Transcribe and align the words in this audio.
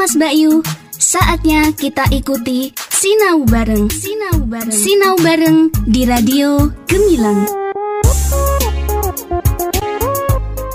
Kamas 0.00 0.16
Bayu, 0.16 0.64
saatnya 0.96 1.76
kita 1.76 2.08
ikuti 2.08 2.72
Sinau 2.88 3.44
Bareng. 3.44 3.84
Sinau 3.92 4.48
Bareng. 4.48 4.72
Sinau 4.72 5.12
Bareng 5.20 5.68
di 5.84 6.08
Radio 6.08 6.72
Gemilang. 6.88 7.44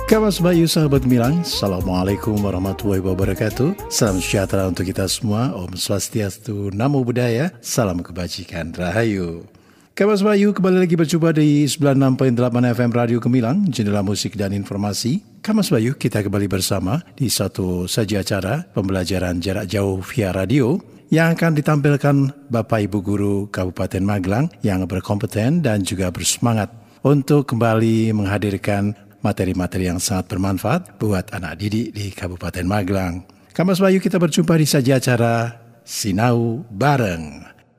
Kamas 0.06 0.38
Bayu 0.38 0.70
sahabat 0.70 1.10
Gemilang, 1.10 1.42
Assalamualaikum 1.42 2.38
warahmatullahi 2.38 3.02
wabarakatuh 3.02 3.90
Salam 3.90 4.22
sejahtera 4.22 4.70
untuk 4.70 4.86
kita 4.86 5.10
semua 5.10 5.58
Om 5.58 5.74
Swastiastu, 5.74 6.70
Namo 6.70 7.02
Buddhaya 7.02 7.50
Salam 7.66 8.06
kebajikan, 8.06 8.78
Rahayu 8.78 9.50
Kamas 9.96 10.28
Bayu 10.28 10.52
kembali 10.52 10.84
lagi 10.84 11.00
berjumpa 11.00 11.32
di 11.32 11.64
96.8 11.72 12.36
FM 12.52 12.92
Radio 12.92 13.24
Gemilang 13.24 13.64
Jendela 13.72 14.04
musik 14.04 14.36
dan 14.36 14.52
informasi 14.52 15.24
Kamas 15.40 15.72
Bayu 15.72 15.96
kita 15.96 16.20
kembali 16.20 16.52
bersama 16.52 17.00
di 17.16 17.32
satu 17.32 17.88
saja 17.88 18.20
acara 18.20 18.68
Pembelajaran 18.76 19.40
jarak 19.40 19.72
jauh 19.72 20.04
via 20.04 20.36
radio 20.36 20.84
yang 21.08 21.32
akan 21.32 21.56
ditampilkan 21.56 22.16
Bapak 22.52 22.92
Ibu 22.92 23.00
Guru 23.00 23.36
Kabupaten 23.48 24.04
Magelang 24.04 24.52
yang 24.68 24.84
berkompeten 24.84 25.64
dan 25.64 25.88
juga 25.88 26.12
bersemangat 26.12 26.76
untuk 27.00 27.48
kembali 27.56 28.12
menghadirkan 28.12 29.00
materi-materi 29.24 29.88
yang 29.88 30.04
sangat 30.04 30.28
bermanfaat 30.28 31.00
buat 31.00 31.32
anak 31.32 31.56
didik 31.64 31.96
di 31.96 32.12
Kabupaten 32.12 32.68
Magelang. 32.68 33.24
Kamas 33.56 33.80
Bayu 33.80 34.04
kita 34.04 34.20
berjumpa 34.20 34.60
di 34.60 34.68
saja 34.68 35.00
acara 35.00 35.56
Sinau 35.88 36.68
Bareng. 36.68 37.55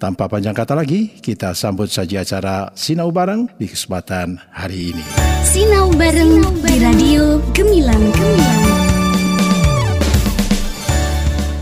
tanpa 0.00 0.24
panjang 0.32 0.56
kata 0.56 0.72
lagi, 0.72 1.20
kita 1.20 1.52
sambut 1.52 1.92
saja 1.92 2.24
acara 2.24 2.72
Sinau 2.72 3.12
Bareng 3.12 3.52
di 3.60 3.68
kesempatan 3.68 4.40
hari 4.48 4.96
ini. 4.96 5.04
Sinau 5.44 5.92
Bareng 5.92 6.40
di 6.64 6.74
Radio 6.80 7.44
Gemilang. 7.52 8.00
Gemilang. 8.16 8.89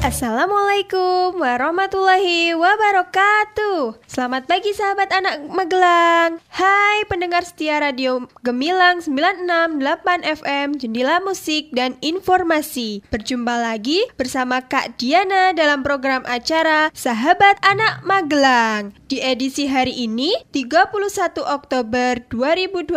Assalamualaikum 0.08 1.36
warahmatullahi 1.36 2.56
wabarakatuh. 2.56 4.00
Selamat 4.08 4.48
pagi 4.48 4.72
sahabat 4.72 5.12
anak 5.12 5.44
Magelang. 5.52 6.40
Hai 6.48 7.04
pendengar 7.12 7.44
setia 7.44 7.76
radio 7.76 8.24
Gemilang 8.40 9.04
968 9.04 10.24
FM 10.24 10.80
Jendela 10.80 11.20
Musik 11.20 11.68
dan 11.76 12.00
Informasi. 12.00 13.04
Berjumpa 13.12 13.60
lagi 13.60 14.00
bersama 14.16 14.64
Kak 14.64 14.96
Diana 14.96 15.52
dalam 15.52 15.84
program 15.84 16.24
acara 16.24 16.88
Sahabat 16.96 17.60
Anak 17.60 18.00
Magelang. 18.08 18.96
Di 19.12 19.20
edisi 19.20 19.68
hari 19.68 19.92
ini 19.92 20.36
31 20.56 21.40
Oktober 21.44 22.20
2020 22.32 22.96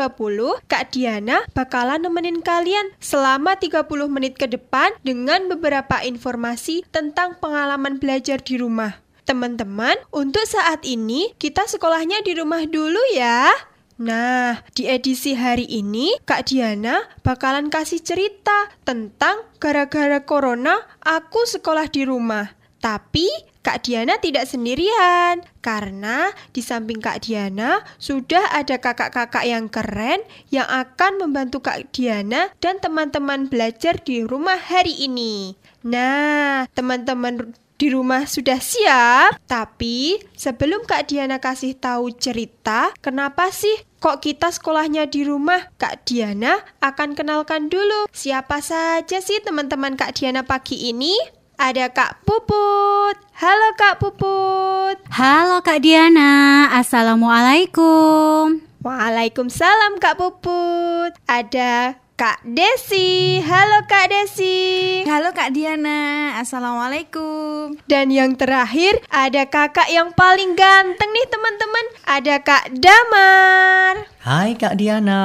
Kak 0.67 0.95
Diana 0.95 1.43
bakalan 1.55 2.03
nemenin 2.03 2.39
kalian 2.43 2.95
selama 3.03 3.55
30 3.55 3.87
menit 4.11 4.35
ke 4.35 4.47
depan 4.47 4.91
Dengan 5.07 5.47
beberapa 5.47 6.03
informasi 6.03 6.83
tentang 7.01 7.33
pengalaman 7.41 7.97
belajar 7.97 8.37
di 8.37 8.61
rumah. 8.61 9.01
Teman-teman, 9.25 9.97
untuk 10.13 10.45
saat 10.45 10.85
ini 10.85 11.33
kita 11.41 11.65
sekolahnya 11.65 12.21
di 12.21 12.37
rumah 12.37 12.61
dulu 12.69 13.01
ya. 13.17 13.49
Nah, 13.97 14.61
di 14.77 14.85
edisi 14.85 15.33
hari 15.33 15.65
ini 15.65 16.13
Kak 16.29 16.53
Diana 16.53 17.01
bakalan 17.25 17.73
kasih 17.73 18.05
cerita 18.05 18.69
tentang 18.85 19.41
gara-gara 19.57 20.21
corona 20.21 20.77
aku 21.01 21.41
sekolah 21.49 21.89
di 21.89 22.05
rumah. 22.05 22.53
Tapi 22.81 23.29
Kak 23.61 23.85
Diana 23.85 24.17
tidak 24.17 24.49
sendirian 24.49 25.45
karena 25.61 26.33
di 26.49 26.65
samping 26.65 26.97
Kak 26.97 27.21
Diana 27.29 27.85
sudah 28.01 28.57
ada 28.57 28.81
kakak-kakak 28.81 29.45
yang 29.45 29.69
keren 29.69 30.25
yang 30.49 30.65
akan 30.65 31.21
membantu 31.21 31.61
Kak 31.61 31.93
Diana 31.93 32.49
dan 32.57 32.81
teman-teman 32.81 33.49
belajar 33.53 34.01
di 34.01 34.25
rumah 34.25 34.57
hari 34.57 34.97
ini. 35.05 35.60
Nah, 35.81 36.69
teman-teman 36.77 37.57
di 37.81 37.89
rumah 37.89 38.29
sudah 38.29 38.61
siap? 38.61 39.41
Tapi 39.49 40.21
sebelum 40.37 40.85
Kak 40.85 41.09
Diana 41.09 41.41
kasih 41.41 41.73
tahu 41.73 42.13
cerita, 42.13 42.93
kenapa 43.01 43.49
sih 43.49 43.73
kok 43.97 44.21
kita 44.21 44.53
sekolahnya 44.53 45.09
di 45.09 45.25
rumah? 45.25 45.73
Kak 45.81 46.05
Diana 46.05 46.61
akan 46.85 47.17
kenalkan 47.17 47.73
dulu 47.73 48.05
siapa 48.13 48.61
saja 48.61 49.17
sih 49.17 49.41
teman-teman 49.41 49.97
Kak 49.97 50.21
Diana 50.21 50.45
pagi 50.45 50.93
ini? 50.93 51.17
Ada 51.57 51.89
Kak 51.89 52.25
Puput. 52.25 53.17
Halo 53.37 53.69
Kak 53.77 53.97
Puput. 54.01 54.97
Halo 55.13 55.65
Kak 55.65 55.81
Diana. 55.81 56.69
Assalamualaikum. 56.77 58.61
Waalaikumsalam 58.81 60.01
Kak 60.01 60.17
Puput. 60.17 61.13
Ada 61.29 62.01
Kak 62.21 62.37
Desi. 62.45 63.41
Halo 63.41 63.89
Kak 63.89 64.13
Desi. 64.13 65.01
Halo 65.09 65.33
Kak 65.33 65.57
Diana. 65.57 66.37
Assalamualaikum. 66.37 67.73
Dan 67.89 68.13
yang 68.13 68.37
terakhir 68.37 69.01
ada 69.09 69.49
kakak 69.49 69.89
yang 69.89 70.13
paling 70.13 70.53
ganteng 70.53 71.09
nih 71.17 71.27
teman-teman. 71.33 71.85
Ada 72.05 72.35
Kak 72.45 72.77
Damar. 72.77 74.05
Hai 74.21 74.53
Kak 74.53 74.77
Diana. 74.77 75.17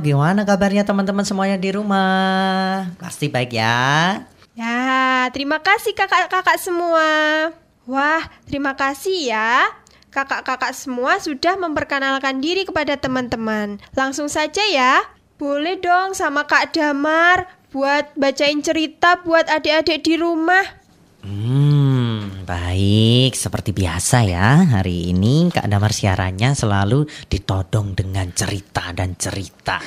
Gimana 0.00 0.48
kabarnya 0.48 0.88
teman-teman 0.88 1.28
semuanya 1.28 1.60
di 1.60 1.76
rumah? 1.76 2.88
Pasti 2.96 3.28
baik 3.28 3.52
ya. 3.52 4.24
Ya, 4.56 5.28
terima 5.28 5.60
kasih 5.60 5.92
kakak-kakak 5.92 6.56
semua. 6.56 7.52
Wah, 7.84 8.24
terima 8.48 8.72
kasih 8.72 9.28
ya. 9.28 9.68
Kakak-kakak 10.08 10.72
semua 10.72 11.20
sudah 11.20 11.60
memperkenalkan 11.60 12.40
diri 12.40 12.64
kepada 12.64 12.96
teman-teman. 12.96 13.76
Langsung 13.92 14.32
saja 14.32 14.64
ya. 14.72 15.04
Boleh 15.34 15.82
dong 15.82 16.14
sama 16.14 16.46
Kak 16.46 16.78
Damar 16.78 17.50
buat 17.74 18.14
bacain 18.14 18.62
cerita 18.62 19.18
buat 19.18 19.50
adik-adik 19.50 20.06
di 20.06 20.14
rumah. 20.14 20.62
Hmm, 21.26 22.46
baik. 22.46 23.34
Seperti 23.34 23.74
biasa 23.74 24.30
ya, 24.30 24.62
hari 24.62 25.10
ini 25.10 25.50
Kak 25.50 25.66
Damar 25.66 25.90
siarannya 25.90 26.54
selalu 26.54 27.10
ditodong 27.26 27.98
dengan 27.98 28.30
cerita 28.30 28.94
dan 28.94 29.18
cerita. 29.18 29.82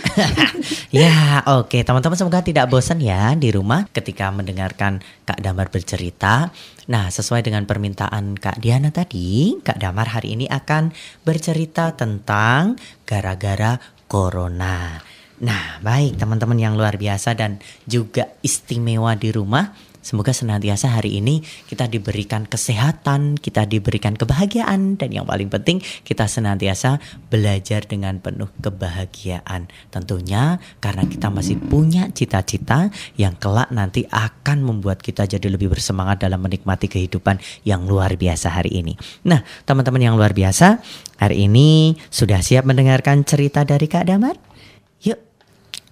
ya, 0.92 1.48
oke. 1.48 1.80
Teman-teman 1.80 2.20
semoga 2.20 2.44
tidak 2.44 2.68
bosan 2.68 3.00
ya 3.00 3.32
di 3.32 3.48
rumah 3.48 3.88
ketika 3.96 4.28
mendengarkan 4.36 5.00
Kak 5.24 5.40
Damar 5.40 5.72
bercerita. 5.72 6.52
Nah, 6.92 7.08
sesuai 7.08 7.48
dengan 7.48 7.64
permintaan 7.64 8.36
Kak 8.36 8.60
Diana 8.60 8.92
tadi, 8.92 9.56
Kak 9.64 9.80
Damar 9.80 10.12
hari 10.12 10.36
ini 10.36 10.44
akan 10.52 10.92
bercerita 11.24 11.96
tentang 11.96 12.76
gara-gara 13.08 13.80
corona. 14.12 15.16
Nah, 15.38 15.78
baik 15.86 16.18
teman-teman 16.18 16.58
yang 16.58 16.74
luar 16.74 16.98
biasa 16.98 17.38
dan 17.38 17.62
juga 17.86 18.34
istimewa 18.42 19.14
di 19.14 19.30
rumah. 19.30 19.70
Semoga 20.02 20.32
senantiasa 20.32 20.88
hari 20.88 21.20
ini 21.20 21.44
kita 21.68 21.86
diberikan 21.92 22.48
kesehatan, 22.48 23.36
kita 23.36 23.68
diberikan 23.68 24.16
kebahagiaan, 24.16 24.96
dan 24.96 25.12
yang 25.12 25.28
paling 25.28 25.52
penting 25.52 25.84
kita 26.08 26.32
senantiasa 26.32 27.04
belajar 27.28 27.84
dengan 27.84 28.24
penuh 28.24 28.48
kebahagiaan. 28.64 29.68
Tentunya 29.92 30.64
karena 30.80 31.04
kita 31.04 31.28
masih 31.28 31.60
punya 31.60 32.08
cita-cita 32.16 32.88
yang 33.20 33.36
kelak 33.36 33.68
nanti 33.76 34.08
akan 34.08 34.64
membuat 34.64 35.04
kita 35.04 35.28
jadi 35.28 35.52
lebih 35.52 35.76
bersemangat 35.76 36.24
dalam 36.24 36.40
menikmati 36.40 36.88
kehidupan 36.88 37.44
yang 37.68 37.84
luar 37.84 38.16
biasa 38.16 38.64
hari 38.64 38.80
ini. 38.80 38.96
Nah, 39.28 39.44
teman-teman 39.68 40.02
yang 40.02 40.16
luar 40.16 40.32
biasa, 40.32 40.80
hari 41.20 41.52
ini 41.52 42.00
sudah 42.08 42.40
siap 42.40 42.64
mendengarkan 42.64 43.28
cerita 43.28 43.68
dari 43.68 43.92
Kak 43.92 44.08
Damar? 44.08 44.47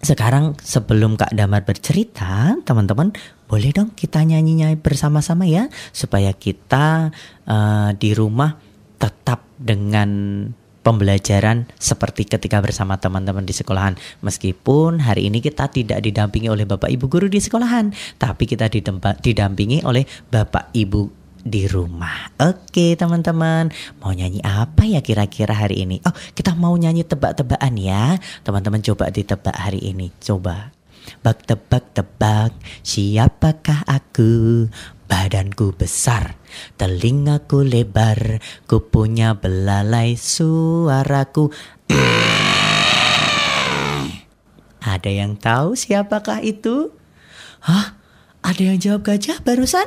Sekarang 0.05 0.53
sebelum 0.61 1.17
Kak 1.17 1.33
Damar 1.33 1.65
bercerita, 1.65 2.53
teman-teman 2.61 3.09
boleh 3.49 3.73
dong 3.73 3.89
kita 3.97 4.21
nyanyi-nyanyi 4.21 4.77
bersama-sama 4.77 5.49
ya, 5.49 5.65
supaya 5.89 6.29
kita 6.29 7.09
uh, 7.49 7.89
di 7.97 8.13
rumah 8.13 8.53
tetap 9.01 9.49
dengan 9.57 10.45
pembelajaran 10.85 11.65
seperti 11.81 12.29
ketika 12.29 12.61
bersama 12.61 13.01
teman-teman 13.01 13.49
di 13.49 13.57
sekolahan. 13.57 13.97
Meskipun 14.21 15.01
hari 15.01 15.25
ini 15.25 15.41
kita 15.41 15.73
tidak 15.73 16.05
didampingi 16.05 16.53
oleh 16.53 16.69
Bapak 16.69 16.93
Ibu 16.93 17.09
guru 17.09 17.25
di 17.25 17.41
sekolahan, 17.41 17.89
tapi 18.21 18.45
kita 18.45 18.69
didampingi 19.17 19.81
oleh 19.89 20.05
Bapak 20.29 20.69
Ibu 20.77 21.24
di 21.45 21.69
rumah. 21.69 22.33
Oke 22.41 22.97
teman-teman, 22.97 23.69
mau 24.01 24.09
nyanyi 24.09 24.41
apa 24.41 24.81
ya 24.89 25.05
kira-kira 25.05 25.53
hari 25.53 25.85
ini? 25.85 26.01
Oh 26.01 26.11
kita 26.33 26.57
mau 26.57 26.73
nyanyi 26.73 27.05
tebak-tebakan 27.05 27.77
ya. 27.77 28.17
Teman-teman 28.41 28.81
coba 28.81 29.13
ditebak 29.13 29.53
hari 29.53 29.93
ini, 29.93 30.09
coba. 30.17 30.73
Bak 31.21 31.45
tebak 31.45 31.93
tebak 31.93 32.49
siapakah 32.81 33.85
aku 33.85 34.65
Badanku 35.05 35.69
besar, 35.77 36.33
telingaku 36.81 37.61
lebar 37.61 38.41
Ku 38.65 38.89
punya 38.89 39.37
belalai 39.37 40.17
suaraku 40.17 41.53
Ada 44.81 45.09
yang 45.13 45.37
tahu 45.37 45.77
siapakah 45.77 46.41
itu? 46.41 46.89
Hah? 47.61 48.01
Ada 48.41 48.73
yang 48.73 48.77
jawab 48.81 49.05
gajah 49.05 49.45
barusan? 49.45 49.85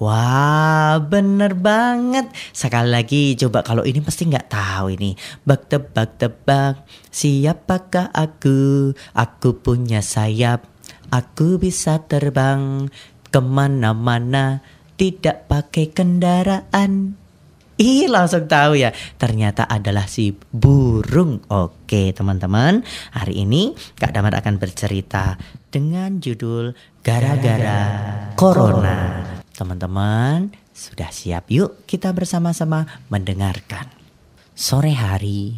Wah, 0.00 0.98
bener 0.98 1.54
banget. 1.54 2.32
Sekali 2.50 2.90
lagi, 2.90 3.36
coba 3.38 3.62
kalau 3.62 3.86
ini 3.86 4.02
pasti 4.02 4.26
nggak 4.26 4.50
tahu 4.50 4.96
ini. 4.96 5.14
Bak 5.44 5.70
tebak 5.70 6.18
tebak, 6.18 6.84
siapakah 7.12 8.10
aku? 8.10 8.90
Aku 9.14 9.62
punya 9.62 10.02
sayap, 10.02 10.66
aku 11.12 11.60
bisa 11.60 12.02
terbang 12.02 12.90
ke 13.30 13.40
mana-mana, 13.40 14.64
tidak 14.98 15.46
pakai 15.46 15.94
kendaraan. 15.94 17.16
Ih, 17.80 18.06
langsung 18.06 18.46
tahu 18.46 18.78
ya. 18.78 18.92
Ternyata 19.16 19.64
adalah 19.64 20.06
si 20.06 20.36
burung. 20.52 21.40
Oke, 21.48 22.12
teman-teman. 22.12 22.84
Hari 23.16 23.42
ini 23.42 23.72
Kak 23.96 24.12
Damar 24.12 24.36
akan 24.38 24.60
bercerita 24.60 25.40
dengan 25.72 26.20
judul 26.20 26.76
Gara-gara 27.00 27.80
Corona. 28.36 29.31
Teman-teman, 29.62 30.50
sudah 30.74 31.14
siap 31.14 31.46
yuk 31.46 31.86
kita 31.86 32.10
bersama-sama 32.10 32.82
mendengarkan. 33.06 33.86
Sore 34.58 34.90
hari 34.90 35.54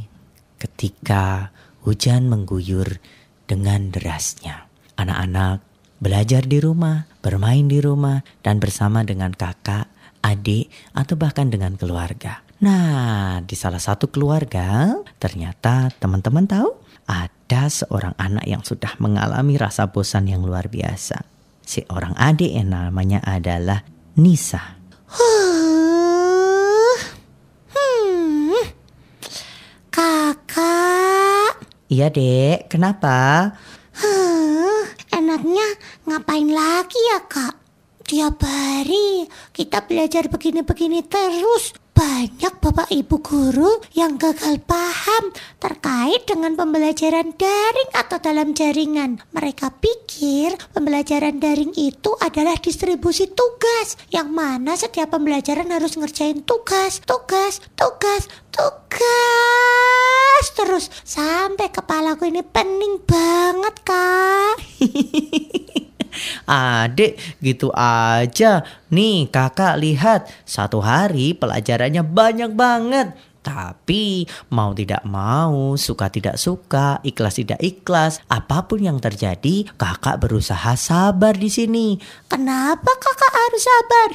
ketika 0.60 1.48
hujan 1.88 2.28
mengguyur 2.28 3.00
dengan 3.48 3.88
derasnya. 3.88 4.68
Anak-anak 5.00 5.64
belajar 6.04 6.44
di 6.44 6.60
rumah, 6.60 7.08
bermain 7.24 7.64
di 7.64 7.80
rumah, 7.80 8.20
dan 8.44 8.60
bersama 8.60 9.08
dengan 9.08 9.32
kakak, 9.32 9.88
adik, 10.20 10.68
atau 10.92 11.16
bahkan 11.16 11.48
dengan 11.48 11.72
keluarga. 11.80 12.44
Nah, 12.60 13.40
di 13.40 13.56
salah 13.56 13.80
satu 13.80 14.12
keluarga, 14.12 15.00
ternyata 15.16 15.88
teman-teman 15.96 16.44
tahu 16.44 16.76
ada 17.08 17.72
seorang 17.72 18.12
anak 18.20 18.44
yang 18.44 18.60
sudah 18.60 19.00
mengalami 19.00 19.56
rasa 19.56 19.88
bosan 19.88 20.28
yang 20.28 20.44
luar 20.44 20.68
biasa 20.68 21.24
si 21.64 21.80
orang 21.88 22.12
adik 22.20 22.52
yang 22.52 22.70
namanya 22.70 23.24
adalah 23.24 23.82
Nisa. 24.14 24.62
Huh. 25.10 26.98
Hmm. 27.74 28.54
Kakak. 29.90 31.58
Iya 31.90 32.14
dek, 32.14 32.70
kenapa? 32.70 33.50
Huh. 33.98 34.86
Enaknya 35.10 35.66
ngapain 36.06 36.46
lagi 36.46 37.00
ya 37.10 37.26
kak? 37.26 37.58
Tiap 38.06 38.38
hari 38.38 39.26
kita 39.50 39.82
belajar 39.82 40.30
begini-begini 40.30 41.02
terus. 41.10 41.74
Banyak 42.04 42.60
bapak 42.60 42.92
ibu 42.92 43.16
guru 43.24 43.80
yang 43.96 44.20
gagal 44.20 44.60
paham 44.68 45.32
terkait 45.56 46.28
dengan 46.28 46.52
pembelajaran 46.52 47.32
daring 47.32 47.90
atau 47.96 48.20
dalam 48.20 48.52
jaringan. 48.52 49.24
Mereka 49.32 49.80
pikir 49.80 50.52
pembelajaran 50.76 51.40
daring 51.40 51.72
itu 51.72 52.12
adalah 52.20 52.60
distribusi 52.60 53.32
tugas, 53.32 53.96
yang 54.12 54.28
mana 54.36 54.76
setiap 54.76 55.16
pembelajaran 55.16 55.72
harus 55.72 55.96
ngerjain 55.96 56.44
tugas, 56.44 57.00
tugas, 57.08 57.64
tugas, 57.72 58.28
tugas 58.52 60.44
terus 60.60 60.92
sampai 61.08 61.72
kepalaku 61.72 62.28
ini 62.28 62.44
pening 62.44 63.00
banget 63.08 63.80
kak. 63.80 64.56
Adik 66.48 67.18
gitu 67.40 67.70
aja. 67.76 68.62
Nih 68.90 69.26
kakak 69.28 69.80
lihat 69.80 70.30
satu 70.44 70.80
hari 70.80 71.34
pelajarannya 71.34 72.02
banyak 72.02 72.50
banget. 72.54 73.14
Tapi 73.44 74.24
mau 74.48 74.72
tidak 74.72 75.04
mau, 75.04 75.76
suka 75.76 76.08
tidak 76.08 76.40
suka, 76.40 77.04
ikhlas 77.04 77.36
tidak 77.36 77.60
ikhlas, 77.60 78.24
apa 78.32 78.64
pun 78.64 78.80
yang 78.80 78.96
terjadi, 78.96 79.68
kakak 79.76 80.16
berusaha 80.16 80.72
sabar 80.80 81.36
di 81.36 81.52
sini. 81.52 82.00
Kenapa 82.24 82.88
kakak 82.96 83.32
harus 83.36 83.62
sabar? 83.68 84.08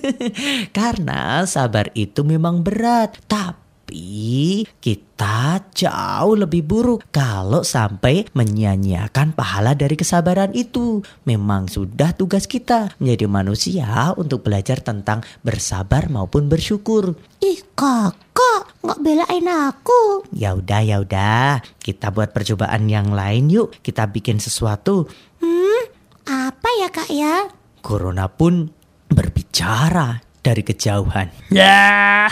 Karena 0.76 1.48
sabar 1.48 1.88
itu 1.96 2.20
memang 2.20 2.60
berat, 2.60 3.16
tapi 3.24 3.59
tapi 3.90 4.70
kita 4.78 5.66
jauh 5.74 6.38
lebih 6.38 6.62
buruk 6.62 7.10
kalau 7.10 7.66
sampai 7.66 8.22
menyia-nyiakan 8.38 9.34
pahala 9.34 9.74
dari 9.74 9.98
kesabaran 9.98 10.54
itu. 10.54 11.02
Memang 11.26 11.66
sudah 11.66 12.14
tugas 12.14 12.46
kita 12.46 12.94
menjadi 13.02 13.26
manusia 13.26 14.14
untuk 14.14 14.46
belajar 14.46 14.78
tentang 14.78 15.26
bersabar 15.42 16.06
maupun 16.06 16.46
bersyukur. 16.46 17.18
Ih 17.42 17.66
kakak 17.74 18.70
nggak 18.86 19.00
belain 19.02 19.46
aku. 19.50 20.22
Ya 20.30 20.54
udah 20.54 20.86
ya 20.86 21.02
udah, 21.02 21.58
kita 21.82 22.14
buat 22.14 22.30
percobaan 22.30 22.86
yang 22.86 23.10
lain 23.10 23.50
yuk. 23.50 23.74
Kita 23.82 24.06
bikin 24.06 24.38
sesuatu. 24.38 25.10
Hmm, 25.42 25.82
apa 26.30 26.68
ya 26.78 26.88
kak 26.94 27.10
ya? 27.10 27.50
Corona 27.82 28.30
pun 28.30 28.70
berbicara 29.10 30.29
dari 30.40 30.62
kejauhan. 30.64 31.28
Ya, 31.52 32.28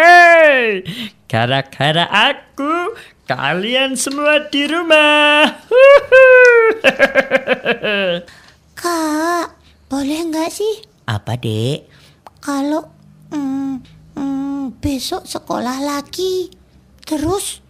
gara-gara 1.30 2.06
aku, 2.06 2.94
kalian 3.26 3.98
semua 3.98 4.46
di 4.50 4.62
rumah. 4.66 5.46
Kak, 8.80 9.46
boleh 9.90 10.20
nggak 10.30 10.50
sih? 10.50 10.86
Apa 11.10 11.34
dek? 11.36 11.90
Kalau 12.40 12.86
hmm, 13.34 13.74
hmm, 14.16 14.80
besok 14.80 15.26
sekolah 15.26 15.82
lagi, 15.82 16.48
terus 17.04 17.60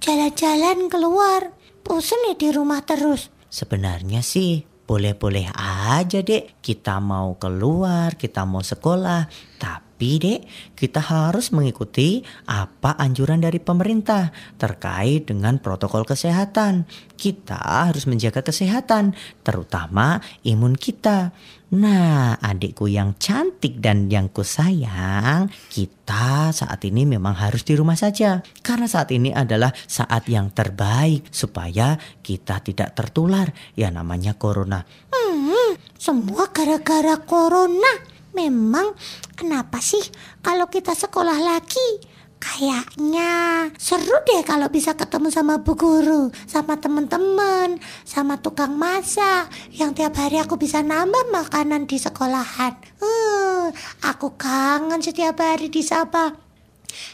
jalan-jalan 0.00 0.88
keluar, 0.88 1.52
bosan 1.84 2.30
ya 2.30 2.34
di 2.38 2.48
rumah 2.54 2.80
terus. 2.86 3.28
Sebenarnya 3.52 4.24
sih 4.24 4.73
boleh-boleh 4.84 5.48
aja 5.56 6.20
dek 6.20 6.60
kita 6.60 7.00
mau 7.00 7.40
keluar, 7.40 8.16
kita 8.20 8.44
mau 8.44 8.60
sekolah. 8.60 9.26
Tapi 9.56 10.10
dek 10.20 10.40
kita 10.76 11.00
harus 11.00 11.48
mengikuti 11.56 12.20
apa 12.44 12.92
anjuran 13.00 13.40
dari 13.40 13.56
pemerintah 13.60 14.28
terkait 14.60 15.24
dengan 15.24 15.56
protokol 15.56 16.04
kesehatan. 16.04 16.84
Kita 17.16 17.88
harus 17.88 18.04
menjaga 18.04 18.44
kesehatan, 18.44 19.16
terutama 19.40 20.20
imun 20.44 20.76
kita. 20.76 21.32
Nah, 21.74 22.38
adikku 22.38 22.86
yang 22.86 23.18
cantik 23.18 23.82
dan 23.82 24.06
yang 24.06 24.30
kusayang, 24.30 25.50
kita 25.74 26.54
saat 26.54 26.78
ini 26.86 27.02
memang 27.02 27.34
harus 27.34 27.66
di 27.66 27.74
rumah 27.74 27.98
saja. 27.98 28.46
Karena 28.62 28.86
saat 28.86 29.10
ini 29.10 29.34
adalah 29.34 29.74
saat 29.74 30.30
yang 30.30 30.54
terbaik 30.54 31.26
supaya 31.34 31.98
kita 32.22 32.62
tidak 32.62 32.94
tertular 32.94 33.50
ya 33.74 33.90
namanya 33.90 34.38
corona. 34.38 34.86
Hmm, 35.10 35.74
semua 35.98 36.46
gara-gara 36.54 37.18
corona. 37.26 38.14
Memang 38.38 38.94
kenapa 39.34 39.82
sih 39.82 40.02
kalau 40.46 40.70
kita 40.70 40.94
sekolah 40.94 41.42
lagi? 41.42 42.13
Kayaknya 42.44 43.32
seru 43.80 44.20
deh 44.28 44.44
kalau 44.44 44.68
bisa 44.68 44.92
ketemu 44.92 45.32
sama 45.32 45.64
bu 45.64 45.72
guru, 45.80 46.28
sama 46.44 46.76
teman-teman, 46.76 47.80
sama 48.04 48.36
tukang 48.36 48.76
masak 48.76 49.48
yang 49.72 49.96
tiap 49.96 50.12
hari 50.20 50.36
aku 50.36 50.60
bisa 50.60 50.84
nambah 50.84 51.32
makanan 51.32 51.88
di 51.88 51.96
sekolahan. 51.96 52.76
Uh, 53.00 53.72
aku 54.04 54.36
kangen 54.36 55.00
setiap 55.00 55.40
hari 55.40 55.72
disapa. 55.72 56.36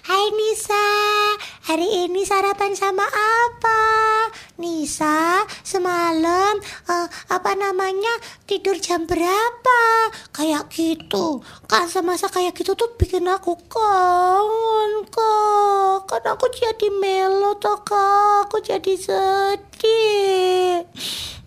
Hai 0.03 0.27
Nisa, 0.35 0.87
hari 1.63 2.11
ini 2.11 2.27
sarapan 2.27 2.75
sama 2.75 3.07
apa? 3.07 3.81
Nisa, 4.61 5.49
semalam 5.65 6.61
uh, 6.85 7.09
apa 7.33 7.57
namanya 7.57 8.13
tidur 8.45 8.77
jam 8.77 9.09
berapa? 9.09 9.81
Kayak 10.37 10.69
gitu. 10.69 11.41
Kan 11.65 11.89
semasa 11.89 12.29
kayak 12.29 12.53
gitu 12.53 12.77
tuh 12.77 12.93
bikin 13.01 13.25
aku 13.25 13.57
kangen 13.73 15.09
kok. 15.09 16.05
Kan 16.05 16.25
aku 16.29 16.53
jadi 16.53 16.93
melo 17.01 17.57
toh 17.57 17.81
kak, 17.81 18.53
aku 18.53 18.61
jadi 18.61 18.93
sedih. 19.01 20.85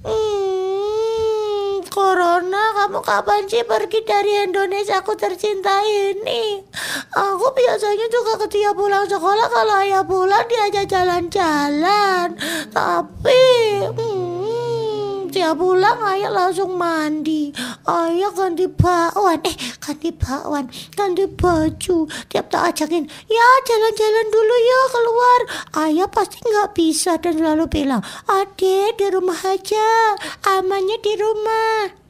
Hmm, 0.01 1.32
Corona, 1.93 2.73
kamu 2.73 3.05
kapan 3.05 3.45
sih 3.45 3.61
pergi 3.61 4.01
dari 4.01 4.49
Indonesia 4.49 5.05
aku 5.05 5.13
tercinta 5.13 5.85
ini? 5.85 6.57
Aku 7.13 7.53
biasanya 7.53 8.09
juga 8.09 8.41
ketika 8.41 8.73
pulang 8.73 9.05
sekolah 9.05 9.45
kalau 9.45 9.77
ayah 9.85 10.01
pulang 10.01 10.41
diajak 10.49 10.89
jalan-jalan. 10.89 12.33
Tapi 12.73 13.41
hmm, 13.93 14.62
Tiap 15.33 15.57
pulang 15.57 15.97
ayah 16.13 16.29
langsung 16.29 16.77
mandi. 16.77 17.49
Ayah 17.89 18.29
ganti 18.37 18.69
bakwan. 18.69 19.41
Eh 19.41 19.55
ganti 19.81 20.13
bakwan 20.13 20.69
Ganti 20.93 21.25
baju. 21.25 22.05
Tiap 22.29 22.53
tak 22.53 22.69
ajakin 22.69 23.09
Ya 23.09 23.49
jalan-jalan 23.65 24.27
dulu 24.29 24.55
ya 24.61 24.81
keluar. 24.93 25.39
Ayah 25.89 26.05
pasti 26.05 26.37
nggak 26.37 26.77
bisa 26.77 27.17
Dan 27.17 27.41
selalu 27.41 27.65
bilang 27.65 28.05
Adek 28.29 29.01
di 29.01 29.09
rumah 29.09 29.41
aja. 29.41 30.13
Amannya 30.45 31.01
di 31.01 31.13
rumah. 31.17 32.03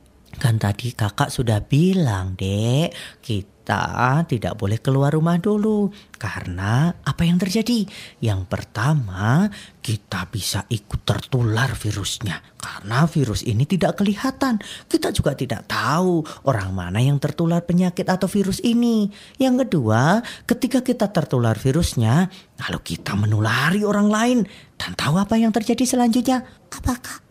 Kan 0.43 0.59
tadi 0.59 0.91
kakak 0.91 1.31
sudah 1.31 1.63
bilang, 1.63 2.35
Dek, 2.35 2.91
kita 3.23 3.52
tidak 3.63 4.59
boleh 4.59 4.79
keluar 4.83 5.15
rumah 5.15 5.39
dulu. 5.39 5.87
Karena 6.19 6.91
apa 6.91 7.23
yang 7.23 7.39
terjadi? 7.39 7.87
Yang 8.19 8.47
pertama, 8.47 9.47
kita 9.79 10.27
bisa 10.27 10.67
ikut 10.67 11.03
tertular 11.03 11.71
virusnya. 11.75 12.39
Karena 12.59 13.07
virus 13.07 13.43
ini 13.43 13.63
tidak 13.63 13.99
kelihatan. 13.99 14.59
Kita 14.87 15.11
juga 15.11 15.35
tidak 15.35 15.67
tahu 15.67 16.23
orang 16.47 16.71
mana 16.75 16.99
yang 16.99 17.19
tertular 17.19 17.63
penyakit 17.63 18.07
atau 18.07 18.27
virus 18.27 18.59
ini. 18.63 19.11
Yang 19.39 19.67
kedua, 19.67 20.23
ketika 20.47 20.83
kita 20.83 21.11
tertular 21.11 21.55
virusnya, 21.55 22.27
lalu 22.67 22.79
kita 22.83 23.15
menulari 23.15 23.83
orang 23.83 24.07
lain. 24.11 24.39
Dan 24.75 24.95
tahu 24.95 25.15
apa 25.19 25.39
yang 25.39 25.51
terjadi 25.55 25.83
selanjutnya? 25.87 26.43
Apa 26.71 26.99
kak? 26.99 27.21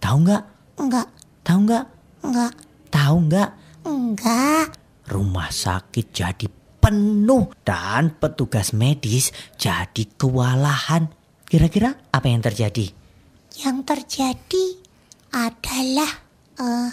Tahu 0.00 0.16
nggak? 0.26 0.44
Enggak 0.80 1.08
Tahu 1.44 1.58
nggak? 1.68 1.86
Enggak 2.24 2.52
Tahu 2.88 3.16
nggak? 3.28 3.50
Enggak 3.84 4.79
rumah 5.10 5.50
sakit 5.50 6.06
jadi 6.14 6.46
penuh 6.78 7.50
dan 7.66 8.14
petugas 8.16 8.70
medis 8.70 9.34
jadi 9.58 10.06
kewalahan. 10.16 11.10
Kira-kira 11.50 11.98
apa 12.14 12.26
yang 12.30 12.40
terjadi? 12.40 12.94
Yang 13.58 13.78
terjadi 13.84 14.64
adalah 15.34 16.10
eh, 16.62 16.90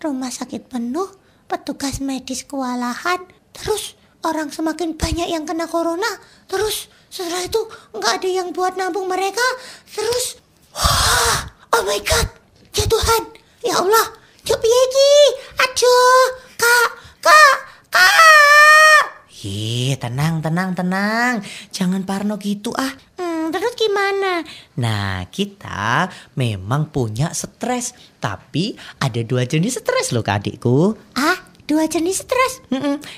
rumah 0.00 0.30
sakit 0.30 0.70
penuh, 0.70 1.10
petugas 1.50 1.98
medis 1.98 2.46
kewalahan, 2.46 3.26
terus 3.50 3.98
orang 4.22 4.50
semakin 4.50 4.94
banyak 4.94 5.30
yang 5.30 5.46
kena 5.46 5.66
corona, 5.70 6.08
terus 6.50 6.90
setelah 7.10 7.46
itu 7.46 7.60
nggak 7.94 8.12
ada 8.22 8.30
yang 8.30 8.48
buat 8.50 8.74
nampung 8.74 9.06
mereka, 9.06 9.44
terus 9.86 10.42
wah, 10.74 11.50
oh 11.74 11.82
my 11.86 12.00
god, 12.02 12.28
ya 12.74 12.84
Tuhan, 12.86 13.22
ya 13.62 13.74
Allah, 13.78 14.06
coba 14.42 14.66
iki, 14.66 15.14
aduh, 15.62 16.22
kak, 16.58 16.88
kak, 17.26 17.56
kak. 17.90 19.02
Ih, 19.46 19.94
tenang, 19.98 20.38
tenang, 20.42 20.74
tenang. 20.78 21.42
Jangan 21.74 22.06
parno 22.06 22.38
gitu 22.38 22.70
ah. 22.74 22.94
Hmm, 23.18 23.50
terus 23.50 23.74
gimana? 23.78 24.42
Nah, 24.78 25.26
kita 25.30 26.10
memang 26.38 26.90
punya 26.90 27.30
stres. 27.34 27.94
Tapi 28.22 28.74
ada 29.02 29.20
dua 29.22 29.46
jenis 29.46 29.82
stres 29.82 30.14
loh 30.14 30.22
kak 30.22 30.46
adikku. 30.46 30.94
Ah, 31.14 31.45
dua 31.66 31.90
jenis 31.90 32.22
stres. 32.22 32.62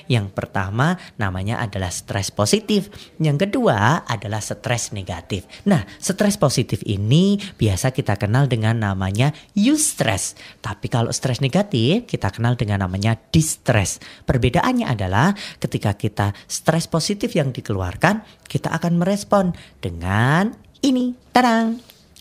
Yang 0.09 0.33
pertama 0.33 0.97
namanya 1.21 1.61
adalah 1.62 1.93
stres 1.93 2.33
positif. 2.33 2.88
Yang 3.21 3.49
kedua 3.49 4.09
adalah 4.09 4.40
stres 4.40 4.90
negatif. 4.97 5.45
Nah, 5.69 5.85
stres 6.00 6.40
positif 6.40 6.81
ini 6.88 7.38
biasa 7.38 7.93
kita 7.93 8.17
kenal 8.17 8.49
dengan 8.49 8.81
namanya 8.81 9.31
eustress. 9.55 10.35
Tapi 10.64 10.88
kalau 10.88 11.12
stres 11.12 11.45
negatif 11.45 12.09
kita 12.09 12.33
kenal 12.33 12.57
dengan 12.57 12.83
namanya 12.83 13.14
distress. 13.31 14.00
Perbedaannya 14.25 14.88
adalah 14.88 15.37
ketika 15.61 15.95
kita 15.95 16.33
stres 16.49 16.88
positif 16.88 17.37
yang 17.37 17.52
dikeluarkan, 17.52 18.25
kita 18.49 18.73
akan 18.73 18.99
merespon 18.99 19.52
dengan 19.85 20.57
ini. 20.81 21.12
Tadang! 21.31 21.78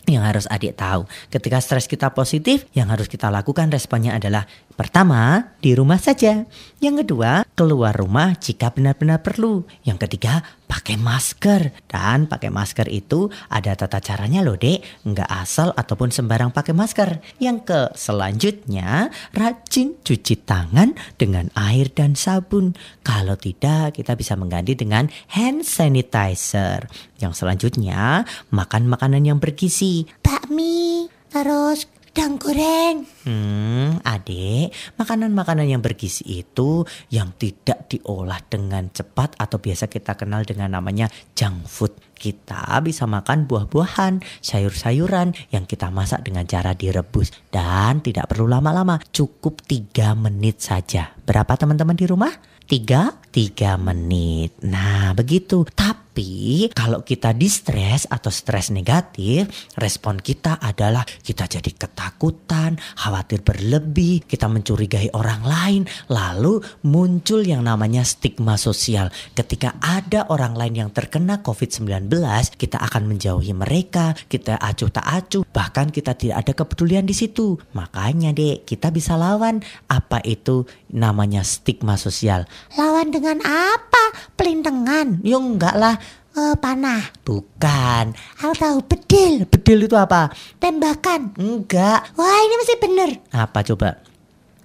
Yang 0.08 0.24
harus 0.24 0.46
adik 0.48 0.72
tahu, 0.80 1.04
ketika 1.28 1.60
stres 1.60 1.84
kita 1.84 2.16
positif, 2.16 2.64
yang 2.72 2.88
harus 2.88 3.12
kita 3.12 3.28
lakukan 3.28 3.68
responnya 3.68 4.16
adalah 4.16 4.48
pertama, 4.78 5.50
di 5.58 5.74
rumah 5.74 5.98
saja. 5.98 6.46
Yang 6.78 7.02
kedua, 7.02 7.42
keluar 7.58 7.90
rumah 7.90 8.38
jika 8.38 8.70
benar-benar 8.70 9.18
perlu. 9.26 9.66
Yang 9.82 10.06
ketiga, 10.06 10.46
pakai 10.70 10.94
masker. 10.94 11.74
Dan 11.90 12.30
pakai 12.30 12.54
masker 12.54 12.86
itu 12.86 13.26
ada 13.50 13.74
tata 13.74 13.98
caranya 13.98 14.46
loh 14.46 14.54
dek, 14.54 15.02
nggak 15.02 15.26
asal 15.26 15.74
ataupun 15.74 16.14
sembarang 16.14 16.54
pakai 16.54 16.78
masker. 16.78 17.18
Yang 17.42 17.58
ke 17.66 17.80
selanjutnya, 17.98 19.10
rajin 19.34 19.98
cuci 19.98 20.46
tangan 20.46 20.94
dengan 21.18 21.50
air 21.58 21.90
dan 21.90 22.14
sabun. 22.14 22.78
Kalau 23.02 23.34
tidak, 23.34 23.98
kita 23.98 24.14
bisa 24.14 24.38
mengganti 24.38 24.78
dengan 24.78 25.10
hand 25.34 25.66
sanitizer. 25.66 26.86
Yang 27.18 27.42
selanjutnya, 27.42 28.22
makan 28.54 28.86
makanan 28.86 29.26
yang 29.26 29.42
bergizi. 29.42 30.06
Bakmi, 30.22 31.10
terus 31.34 31.90
udang 32.08 32.40
goreng. 32.40 32.96
Hmm, 33.28 34.00
adek, 34.00 34.72
makanan-makanan 34.96 35.68
yang 35.68 35.84
bergizi 35.84 36.40
itu 36.40 36.88
yang 37.12 37.36
tidak 37.36 37.86
diolah 37.92 38.40
dengan 38.48 38.88
cepat 38.88 39.36
atau 39.36 39.60
biasa 39.60 39.92
kita 39.92 40.16
kenal 40.16 40.42
dengan 40.48 40.72
namanya 40.72 41.12
junk 41.36 41.68
food. 41.68 41.92
Kita 42.18 42.80
bisa 42.82 43.06
makan 43.06 43.46
buah-buahan, 43.46 44.42
sayur-sayuran 44.42 45.54
yang 45.54 45.68
kita 45.68 45.92
masak 45.92 46.26
dengan 46.26 46.48
cara 46.48 46.74
direbus. 46.74 47.30
Dan 47.52 48.02
tidak 48.02 48.32
perlu 48.34 48.50
lama-lama, 48.50 48.98
cukup 49.14 49.62
3 49.62 50.18
menit 50.18 50.58
saja. 50.58 51.14
Berapa 51.14 51.54
teman-teman 51.54 51.94
di 51.94 52.08
rumah? 52.08 52.32
Tiga, 52.68 53.16
tiga 53.32 53.80
menit. 53.80 54.60
Nah 54.60 55.16
begitu. 55.16 55.64
Tapi 55.64 56.07
kalau 56.74 57.06
kita 57.06 57.30
distres 57.34 58.06
atau 58.10 58.30
stres 58.32 58.74
negatif, 58.74 59.46
respon 59.78 60.18
kita 60.18 60.58
adalah 60.58 61.06
kita 61.06 61.46
jadi 61.46 61.70
ketakutan, 61.70 62.74
khawatir 62.98 63.46
berlebih, 63.46 64.26
kita 64.26 64.50
mencurigai 64.50 65.14
orang 65.14 65.42
lain, 65.46 65.82
lalu 66.10 66.58
muncul 66.82 67.42
yang 67.46 67.62
namanya 67.62 68.02
stigma 68.02 68.58
sosial. 68.58 69.14
Ketika 69.34 69.78
ada 69.78 70.26
orang 70.30 70.58
lain 70.58 70.74
yang 70.86 70.90
terkena 70.90 71.38
COVID-19, 71.40 72.10
kita 72.58 72.78
akan 72.82 73.06
menjauhi 73.06 73.54
mereka, 73.54 74.18
kita 74.26 74.58
acuh 74.58 74.90
tak 74.90 75.06
acuh, 75.06 75.46
bahkan 75.54 75.88
kita 75.88 76.18
tidak 76.18 76.42
ada 76.42 76.52
kepedulian 76.54 77.06
di 77.06 77.14
situ. 77.14 77.54
Makanya 77.78 78.34
dek, 78.34 78.66
kita 78.66 78.90
bisa 78.90 79.14
lawan 79.14 79.62
apa 79.86 80.18
itu 80.26 80.66
namanya 80.90 81.46
stigma 81.46 81.94
sosial. 81.94 82.48
Lawan 82.74 83.14
dengan 83.14 83.38
apa? 83.44 84.34
Pelintengan. 84.34 85.20
Ya 85.22 85.36
enggak 85.36 85.76
lah, 85.76 86.00
Eh, 86.38 86.54
panah. 86.54 87.02
bukan. 87.26 88.14
Aku 88.38 88.54
tahu 88.54 88.78
bedil. 88.86 89.42
Bedil 89.50 89.90
itu 89.90 89.98
apa? 89.98 90.30
Tembakan. 90.62 91.34
Enggak. 91.34 92.14
Wah 92.14 92.38
ini 92.46 92.54
masih 92.62 92.78
bener. 92.78 93.10
Apa 93.34 93.66
coba? 93.66 93.98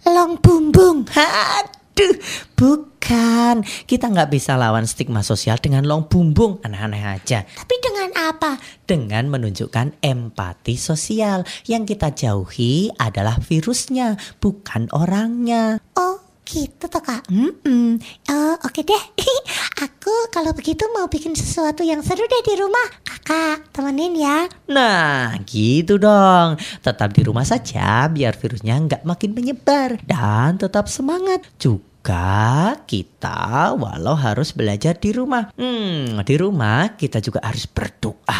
Long 0.05 0.37
bumbung. 0.37 1.09
Aduh, 1.17 2.13
bukan. 2.53 3.65
Kita 3.89 4.05
nggak 4.05 4.29
bisa 4.29 4.53
lawan 4.53 4.85
stigma 4.85 5.25
sosial 5.25 5.57
dengan 5.57 5.89
long 5.89 6.05
bumbung. 6.05 6.61
Aneh-aneh 6.61 7.01
aja. 7.09 7.41
Tapi 7.41 7.75
dengan 7.81 8.21
apa? 8.21 8.61
Dengan 8.85 9.33
menunjukkan 9.33 9.97
empati 9.97 10.77
sosial. 10.77 11.41
Yang 11.65 11.97
kita 11.97 12.13
jauhi 12.13 12.93
adalah 13.01 13.41
virusnya, 13.41 14.13
bukan 14.37 14.93
orangnya. 14.93 15.81
Oh 15.97 16.22
gitu 16.43 16.85
toh 16.91 17.01
kak. 17.01 17.25
Hmm, 17.31 17.97
oh 18.29 18.55
oke 18.61 18.81
deh. 18.83 19.03
Aku 19.85 20.13
kalau 20.29 20.51
begitu 20.53 20.85
mau 20.91 21.07
bikin 21.07 21.33
sesuatu 21.33 21.81
yang 21.81 22.03
seru 22.03 22.23
deh 22.23 22.43
di 22.45 22.55
rumah. 22.59 22.87
Kakak 23.03 23.71
temenin 23.71 24.19
ya. 24.19 24.47
Nah, 24.69 25.39
gitu 25.47 25.95
dong. 25.97 26.59
Tetap 26.83 27.15
di 27.15 27.21
rumah 27.23 27.47
saja 27.47 28.07
biar 28.11 28.35
virusnya 28.35 28.75
nggak 28.75 29.03
makin 29.07 29.31
menyebar 29.31 29.97
dan 30.03 30.59
tetap 30.59 30.91
semangat. 30.91 31.47
Juga 31.57 32.75
kita 32.83 33.73
walau 33.79 34.15
harus 34.19 34.51
belajar 34.51 34.99
di 34.99 35.15
rumah. 35.15 35.49
Hmm, 35.55 36.19
di 36.21 36.35
rumah 36.35 36.99
kita 36.99 37.23
juga 37.23 37.39
harus 37.41 37.65
berdoa. 37.65 38.39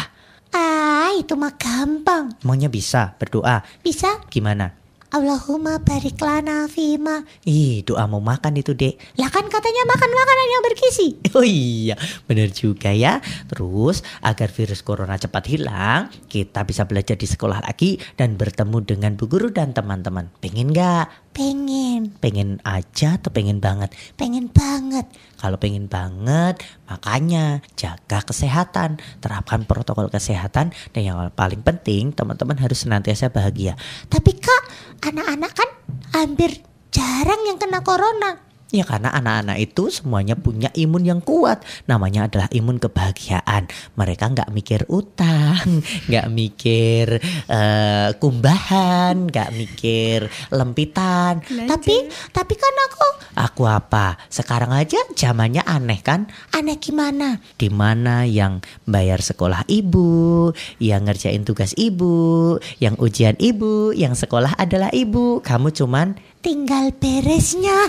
Ah 0.54 1.10
itu 1.16 1.34
mah 1.34 1.56
gampang. 1.56 2.36
Semuanya 2.38 2.68
bisa 2.68 3.16
berdoa. 3.18 3.64
Bisa? 3.82 4.22
Gimana? 4.30 4.83
Allahumma 5.14 5.78
barik 5.78 6.18
lana 6.18 6.66
fima. 6.66 7.22
Ih, 7.46 7.86
doa 7.86 8.02
mau 8.10 8.18
makan 8.18 8.58
itu, 8.58 8.74
Dek. 8.74 8.98
Lah 9.14 9.30
kan 9.30 9.46
katanya 9.46 9.86
makan 9.86 10.10
makanan 10.10 10.46
yang 10.50 10.62
bergizi. 10.66 11.08
Oh 11.34 11.42
iya, 11.42 11.98
benar 12.30 12.54
juga 12.54 12.94
ya. 12.94 13.18
Terus 13.50 14.06
agar 14.22 14.50
virus 14.54 14.86
corona 14.86 15.18
cepat 15.18 15.50
hilang, 15.50 16.06
kita 16.30 16.62
bisa 16.62 16.86
belajar 16.86 17.18
di 17.18 17.26
sekolah 17.26 17.62
lagi 17.62 17.98
dan 18.14 18.38
bertemu 18.38 18.78
dengan 18.86 19.18
bu 19.18 19.26
guru 19.26 19.50
dan 19.50 19.74
teman-teman. 19.74 20.30
Pengen 20.38 20.70
nggak? 20.70 21.34
Pengen, 21.34 22.14
Pengen 22.22 22.62
aja 22.62 23.18
atau 23.18 23.34
pengen 23.34 23.58
banget? 23.58 23.90
pengen 24.14 24.46
banget. 24.46 25.10
Kalau 25.34 25.58
pengen 25.58 25.90
banget, 25.90 26.62
makanya 26.86 27.58
jaga 27.74 28.22
kesehatan, 28.22 29.02
terapkan 29.18 29.66
protokol 29.66 30.06
kesehatan, 30.08 30.70
dan 30.94 31.02
yang 31.02 31.18
paling 31.34 31.58
penting 31.60 32.14
teman-teman 32.14 32.54
harus 32.62 32.86
senantiasa 32.86 33.34
bahagia. 33.34 33.74
Tapi 34.06 34.30
kak, 34.38 34.63
anak-anak 35.04 35.52
kan 35.52 35.70
hampir 36.16 36.64
jarang 36.88 37.44
yang 37.44 37.60
kena 37.60 37.84
corona. 37.84 38.40
Ya 38.74 38.82
karena 38.82 39.14
anak-anak 39.14 39.62
itu 39.62 39.86
semuanya 39.86 40.34
punya 40.34 40.66
imun 40.74 41.06
yang 41.06 41.20
kuat. 41.22 41.62
Namanya 41.86 42.26
adalah 42.26 42.50
imun 42.50 42.82
kebahagiaan. 42.82 43.70
Mereka 43.94 44.34
nggak 44.34 44.50
mikir 44.50 44.82
utang, 44.90 45.62
nggak 46.10 46.26
mikir 46.34 47.22
eh, 47.46 48.08
kumbahan, 48.18 49.30
nggak 49.30 49.54
mikir 49.54 50.26
lempitan. 50.50 51.38
Tapi 51.46 52.10
tapi 52.34 52.54
kan 52.58 52.74
aku 52.90 53.14
Aku 53.34 53.66
apa? 53.66 54.14
Sekarang 54.30 54.70
aja 54.70 54.98
zamannya 55.18 55.66
aneh 55.66 55.98
kan? 56.06 56.30
aneh 56.54 56.78
gimana? 56.78 57.42
Di 57.58 57.66
mana 57.66 58.22
yang 58.22 58.62
bayar 58.86 59.18
sekolah 59.18 59.66
ibu, 59.66 60.54
yang 60.78 61.02
ngerjain 61.10 61.42
tugas 61.42 61.74
ibu, 61.74 62.56
yang 62.78 62.94
ujian 63.02 63.34
ibu, 63.42 63.90
yang 63.90 64.14
sekolah 64.14 64.54
adalah 64.54 64.94
ibu. 64.94 65.42
Kamu 65.42 65.74
cuman 65.74 66.14
Tinggal 66.44 66.92
beresnya. 67.00 67.72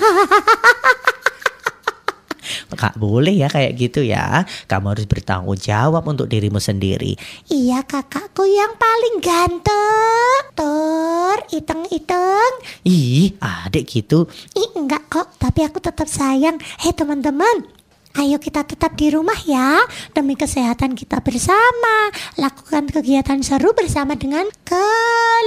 Kak 2.76 2.96
boleh 3.00 3.36
ya 3.36 3.52
kayak 3.52 3.76
gitu 3.76 4.00
ya. 4.04 4.48
Kamu 4.68 4.96
harus 4.96 5.04
bertanggung 5.08 5.60
jawab 5.60 6.08
untuk 6.08 6.32
dirimu 6.32 6.64
sendiri. 6.64 7.20
Iya 7.52 7.84
kakakku 7.84 8.48
yang 8.48 8.80
paling 8.80 9.20
ganteng. 9.20 10.44
Tur, 10.56 11.40
iteng-iteng. 11.52 12.54
Ih, 12.88 13.36
adik 13.44 13.92
gitu. 13.92 14.32
Ih 14.56 14.72
enggak 14.76 15.08
kok, 15.12 15.36
tapi 15.36 15.68
aku 15.68 15.84
tetap 15.84 16.08
sayang. 16.08 16.60
Hei 16.80 16.96
teman-teman, 16.96 17.68
ayo 18.16 18.38
kita 18.40 18.64
tetap 18.64 18.96
di 18.96 19.12
rumah 19.12 19.36
ya. 19.44 19.84
Demi 20.16 20.36
kesehatan 20.36 20.96
kita 20.96 21.20
bersama. 21.20 22.10
Lakukan 22.40 22.88
kegiatan 22.88 23.44
seru 23.44 23.76
bersama 23.76 24.16
dengan 24.16 24.48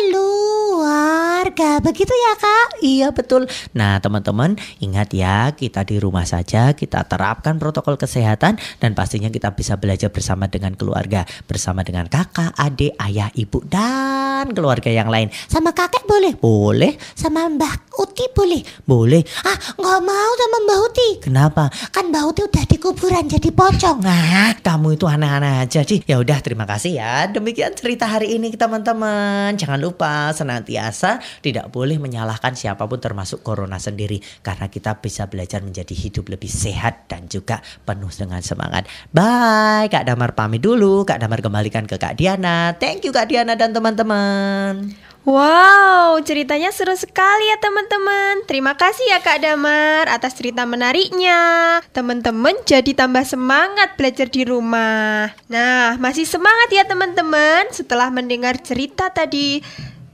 keluarga. 0.09 0.21
Begitu 1.81 2.13
ya 2.13 2.33
kak? 2.37 2.69
Iya 2.85 3.09
betul. 3.11 3.49
Nah 3.73 3.99
teman-teman 3.99 4.55
ingat 4.79 5.13
ya 5.17 5.51
kita 5.57 5.83
di 5.83 5.97
rumah 5.99 6.29
saja 6.29 6.77
kita 6.77 7.05
terapkan 7.09 7.57
protokol 7.57 7.97
kesehatan 7.97 8.61
dan 8.79 8.91
pastinya 8.93 9.33
kita 9.33 9.57
bisa 9.57 9.81
belajar 9.81 10.13
bersama 10.13 10.47
dengan 10.47 10.77
keluarga, 10.77 11.25
bersama 11.49 11.81
dengan 11.83 12.05
kakak, 12.07 12.53
adik, 12.55 12.93
ayah, 13.01 13.33
ibu 13.33 13.65
dan 13.65 14.53
keluarga 14.53 14.93
yang 14.93 15.09
lain. 15.09 15.33
Sama 15.49 15.73
kakek 15.73 16.05
boleh? 16.05 16.37
Boleh, 16.39 16.95
Sama 17.17 17.49
Mbah 17.49 17.89
Uti 17.99 18.29
boleh? 18.31 18.63
boleh. 18.87 19.23
Ah 19.43 19.57
nggak 19.75 20.01
mau 20.05 20.31
sama 20.37 20.57
Mbah 20.69 20.79
Uti. 20.87 21.09
Kenapa? 21.25 21.65
Kan 21.91 22.13
Mbah 22.13 22.29
Uti 22.31 22.43
udah 22.45 22.58
di 22.65 22.81
kuburan 22.81 23.29
jadi 23.29 23.53
pocong. 23.53 24.03
Nah, 24.03 24.57
kamu 24.59 24.99
itu 24.99 25.07
aneh-aneh 25.07 25.62
aja 25.62 25.85
sih. 25.85 26.03
Ya 26.09 26.19
udah, 26.19 26.43
terima 26.43 26.65
kasih 26.65 26.99
ya. 26.99 27.29
Demikian 27.31 27.77
cerita 27.77 28.09
hari 28.09 28.35
ini 28.35 28.50
teman-teman. 28.57 29.55
Jangan 29.55 29.79
lupa 29.79 30.33
senantiasa 30.35 31.23
tidak 31.45 31.71
boleh 31.71 32.00
menyalahkan 32.00 32.59
siapa 32.59 32.88
pun 32.88 32.99
termasuk 32.99 33.45
corona 33.47 33.79
sendiri 33.79 34.19
karena 34.43 34.67
kita 34.67 34.99
bisa 34.99 35.31
belajar 35.31 35.62
menjadi 35.62 35.95
hidup 35.95 36.27
lebih 36.33 36.50
sehat 36.50 37.07
dan 37.07 37.31
juga 37.31 37.62
penuh 37.87 38.11
dengan 38.11 38.43
semangat. 38.43 38.91
Bye, 39.15 39.87
Kak 39.93 40.09
Damar 40.09 40.35
pamit 40.35 40.65
dulu. 40.65 41.07
Kak 41.07 41.23
Damar 41.23 41.38
kembalikan 41.45 41.87
ke 41.87 42.00
Kak 42.00 42.19
Diana. 42.19 42.75
Thank 42.75 43.07
you 43.07 43.12
Kak 43.15 43.31
Diana 43.31 43.55
dan 43.55 43.71
teman-teman. 43.71 45.08
Wow, 45.28 46.25
ceritanya 46.25 46.73
seru 46.73 46.97
sekali 46.97 47.52
ya 47.52 47.61
teman-teman. 47.61 48.49
Terima 48.49 48.73
kasih 48.80 49.12
ya 49.12 49.20
Kak 49.20 49.44
Damar 49.44 50.08
atas 50.08 50.32
cerita 50.32 50.64
menariknya. 50.64 51.85
Teman-teman 51.92 52.56
jadi 52.64 52.97
tambah 52.97 53.28
semangat 53.28 53.92
belajar 54.00 54.25
di 54.32 54.49
rumah. 54.49 55.28
Nah, 55.52 56.00
masih 56.00 56.25
semangat 56.25 56.73
ya 56.73 56.88
teman-teman 56.88 57.68
setelah 57.76 58.08
mendengar 58.08 58.56
cerita 58.56 59.12
tadi. 59.12 59.61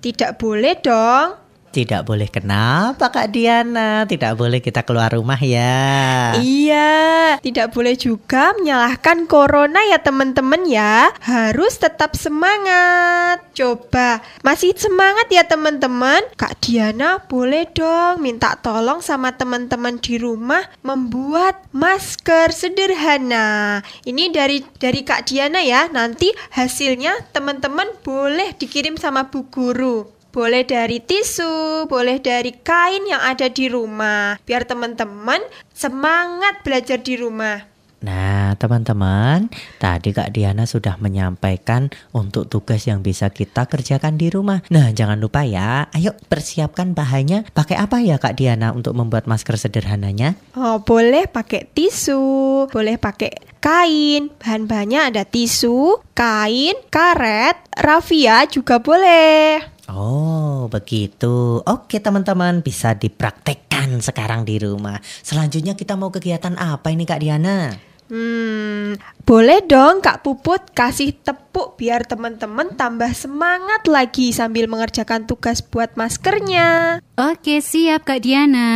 Tidak 0.02 0.34
boleh 0.34 0.82
dong 0.82 1.43
Tidak 1.74 2.06
boleh 2.06 2.30
kenapa 2.30 3.10
Kak 3.10 3.34
Diana? 3.34 4.06
Tidak 4.06 4.38
boleh 4.38 4.62
kita 4.62 4.86
keluar 4.86 5.10
rumah 5.10 5.42
ya. 5.42 6.38
Iya, 6.38 7.34
tidak 7.42 7.74
boleh 7.74 7.98
juga 7.98 8.54
menyalahkan 8.54 9.26
corona 9.26 9.82
ya 9.90 9.98
teman-teman 9.98 10.70
ya. 10.70 11.10
Harus 11.18 11.82
tetap 11.82 12.14
semangat. 12.14 13.42
Coba, 13.58 14.22
masih 14.46 14.70
semangat 14.78 15.26
ya 15.34 15.42
teman-teman? 15.50 16.22
Kak 16.38 16.62
Diana 16.62 17.18
boleh 17.26 17.66
dong 17.74 18.22
minta 18.22 18.54
tolong 18.62 19.02
sama 19.02 19.34
teman-teman 19.34 19.98
di 19.98 20.14
rumah 20.14 20.62
membuat 20.86 21.58
masker 21.74 22.54
sederhana. 22.54 23.82
Ini 24.06 24.30
dari 24.30 24.62
dari 24.78 25.02
Kak 25.02 25.26
Diana 25.26 25.58
ya. 25.58 25.90
Nanti 25.90 26.30
hasilnya 26.54 27.34
teman-teman 27.34 27.90
boleh 28.06 28.54
dikirim 28.54 28.94
sama 28.94 29.26
Bu 29.26 29.50
Guru. 29.50 30.14
Boleh 30.34 30.66
dari 30.66 30.98
tisu, 30.98 31.86
boleh 31.86 32.18
dari 32.18 32.50
kain 32.58 33.06
yang 33.06 33.22
ada 33.22 33.46
di 33.46 33.70
rumah. 33.70 34.34
Biar 34.42 34.66
teman-teman 34.66 35.38
semangat 35.70 36.58
belajar 36.66 36.98
di 36.98 37.14
rumah. 37.14 37.62
Nah, 38.02 38.58
teman-teman, 38.58 39.46
tadi 39.78 40.10
Kak 40.10 40.34
Diana 40.34 40.66
sudah 40.66 40.98
menyampaikan 40.98 41.86
untuk 42.10 42.50
tugas 42.50 42.82
yang 42.90 43.06
bisa 43.06 43.30
kita 43.30 43.70
kerjakan 43.70 44.18
di 44.18 44.26
rumah. 44.26 44.58
Nah, 44.74 44.90
jangan 44.90 45.22
lupa 45.22 45.46
ya, 45.46 45.86
ayo 45.94 46.10
persiapkan 46.26 46.98
bahannya. 46.98 47.46
Pakai 47.54 47.78
apa 47.78 48.02
ya 48.02 48.18
Kak 48.18 48.34
Diana 48.34 48.74
untuk 48.74 48.98
membuat 48.98 49.30
masker 49.30 49.54
sederhananya? 49.54 50.34
Oh, 50.58 50.82
boleh 50.82 51.30
pakai 51.30 51.70
tisu, 51.70 52.66
boleh 52.74 52.98
pakai 52.98 53.38
kain. 53.62 54.34
Bahan-bahannya 54.42 55.14
ada 55.14 55.22
tisu, 55.22 56.02
kain, 56.10 56.74
karet, 56.90 57.56
rafia 57.78 58.50
juga 58.50 58.82
boleh. 58.82 59.73
Oh, 59.90 60.70
begitu. 60.72 61.60
Oke, 61.68 62.00
teman-teman, 62.00 62.64
bisa 62.64 62.96
dipraktekkan 62.96 64.00
sekarang 64.00 64.48
di 64.48 64.56
rumah. 64.56 64.96
Selanjutnya 65.02 65.76
kita 65.76 65.92
mau 65.98 66.08
kegiatan 66.08 66.56
apa 66.56 66.88
ini 66.88 67.04
Kak 67.04 67.20
Diana? 67.20 67.68
Hmm, 68.04 69.00
boleh 69.24 69.64
dong 69.64 70.04
Kak 70.04 70.20
Puput 70.20 70.76
kasih 70.76 71.16
tepuk 71.24 71.80
biar 71.80 72.04
teman-teman 72.04 72.76
tambah 72.76 73.08
semangat 73.16 73.88
lagi 73.88 74.28
sambil 74.28 74.68
mengerjakan 74.68 75.24
tugas 75.24 75.64
buat 75.64 75.96
maskernya. 75.96 77.00
Oke, 77.16 77.64
siap 77.64 78.04
Kak 78.04 78.20
Diana. 78.20 78.70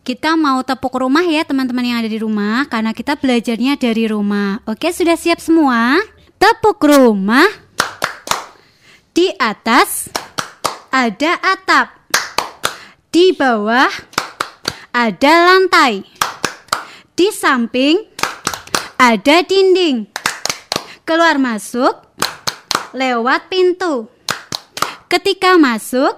Kita 0.00 0.32
mau 0.40 0.64
tepuk 0.64 0.96
rumah 0.96 1.20
ya 1.28 1.44
teman-teman 1.44 1.92
yang 1.92 2.00
ada 2.00 2.08
di 2.08 2.16
rumah 2.16 2.64
karena 2.72 2.96
kita 2.96 3.20
belajarnya 3.20 3.76
dari 3.76 4.08
rumah. 4.08 4.64
Oke, 4.64 4.88
sudah 4.96 5.14
siap 5.14 5.44
semua? 5.44 6.00
Tepuk 6.40 6.80
rumah. 6.80 7.46
Di 9.12 9.28
atas 9.36 10.08
ada 10.90 11.38
atap. 11.38 11.94
Di 13.14 13.30
bawah 13.34 13.90
ada 14.90 15.32
lantai. 15.46 16.02
Di 17.14 17.30
samping 17.30 18.02
ada 18.98 19.46
dinding. 19.46 20.10
Keluar 21.06 21.38
masuk 21.38 21.94
lewat 22.94 23.46
pintu. 23.50 24.10
Ketika 25.10 25.58
masuk, 25.58 26.14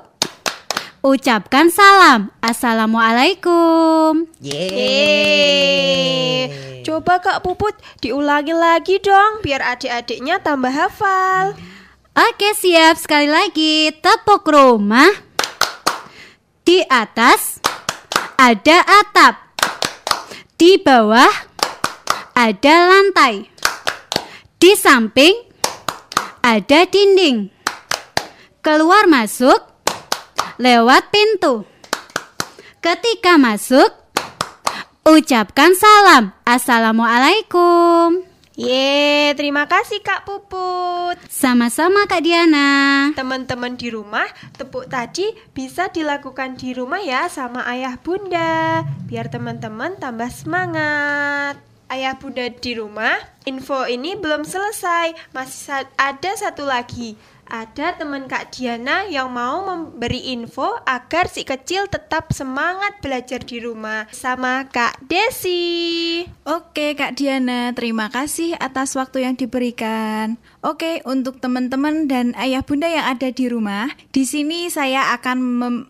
ucapkan 1.05 1.69
salam. 1.73 2.33
Assalamualaikum. 2.45 4.29
Yeay. 4.41 5.73
Coba 6.85 7.21
Kak 7.25 7.45
Puput 7.45 7.73
diulangi 8.05 8.53
lagi 8.53 9.01
dong 9.01 9.41
biar 9.41 9.65
adik-adiknya 9.65 10.41
tambah 10.45 10.73
hafal. 10.73 11.57
Oke, 12.13 12.53
siap. 12.53 13.01
Sekali 13.01 13.25
lagi, 13.25 13.89
tepuk 13.89 14.45
rumah. 14.45 15.09
Di 16.61 16.85
atas 16.85 17.57
ada 18.37 18.85
atap. 18.85 19.57
Di 20.61 20.77
bawah 20.77 21.33
ada 22.37 22.75
lantai. 22.93 23.49
Di 24.61 24.77
samping 24.77 25.33
ada 26.45 26.85
dinding. 26.85 27.49
Keluar 28.61 29.09
masuk 29.09 29.65
lewat 30.61 31.09
pintu. 31.09 31.65
Ketika 32.85 33.41
masuk, 33.41 33.89
ucapkan 35.09 35.73
salam. 35.73 36.37
Assalamualaikum. 36.45 38.32
Ye, 38.53 39.33
terima 39.33 39.65
kasih 39.65 40.05
Kak 40.05 40.29
Puput. 40.29 41.17
Sama-sama 41.33 42.05
Kak 42.05 42.21
Diana. 42.21 43.09
Teman-teman 43.17 43.81
di 43.81 43.89
rumah, 43.89 44.29
tepuk 44.61 44.93
tadi 44.93 45.25
bisa 45.57 45.89
dilakukan 45.89 46.61
di 46.61 46.77
rumah 46.77 47.01
ya 47.01 47.33
sama 47.33 47.65
ayah 47.73 47.97
bunda 47.97 48.85
Biar 49.09 49.33
teman-teman 49.33 49.97
tambah 49.97 50.29
semangat 50.29 51.57
Ayah 51.89 52.21
bunda 52.21 52.45
di 52.53 52.77
rumah, 52.77 53.17
info 53.49 53.89
ini 53.89 54.21
belum 54.21 54.45
selesai 54.45 55.33
Masih 55.33 55.89
ada 55.97 56.31
satu 56.37 56.69
lagi 56.69 57.17
ada 57.53 57.93
teman 58.01 58.25
Kak 58.33 58.57
Diana 58.57 59.05
yang 59.05 59.29
mau 59.29 59.61
memberi 59.61 60.33
info 60.33 60.81
agar 60.89 61.29
si 61.29 61.45
kecil 61.45 61.85
tetap 61.85 62.33
semangat 62.33 62.97
belajar 63.05 63.45
di 63.45 63.61
rumah 63.61 64.09
sama 64.09 64.65
Kak 64.73 65.05
Desi. 65.05 66.25
Oke 66.49 66.97
Kak 66.97 67.13
Diana, 67.13 67.77
terima 67.77 68.09
kasih 68.09 68.57
atas 68.57 68.97
waktu 68.97 69.29
yang 69.29 69.37
diberikan. 69.37 70.41
Oke, 70.65 71.05
untuk 71.05 71.45
teman-teman 71.45 72.09
dan 72.09 72.33
ayah 72.41 72.65
bunda 72.65 72.89
yang 72.89 73.05
ada 73.05 73.29
di 73.29 73.53
rumah, 73.53 73.93
di 74.17 74.25
sini 74.25 74.73
saya 74.73 75.13
akan 75.13 75.37